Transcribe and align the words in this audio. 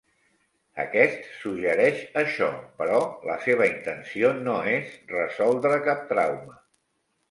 Aquest 0.83 1.27
suggereix 1.41 2.01
això, 2.23 2.49
però 2.81 3.03
la 3.33 3.37
seva 3.47 3.71
intenció 3.75 4.35
no 4.51 4.59
és 4.77 5.01
resoldre 5.17 5.83
cap 5.91 6.07
trauma. 6.15 6.63